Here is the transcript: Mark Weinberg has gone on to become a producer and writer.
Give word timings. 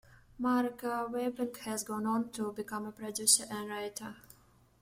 Mark 0.39 0.81
Weinberg 0.81 1.57
has 1.59 1.83
gone 1.83 2.07
on 2.07 2.31
to 2.31 2.51
become 2.53 2.87
a 2.87 2.91
producer 2.91 3.45
and 3.51 3.69
writer. 3.69 4.15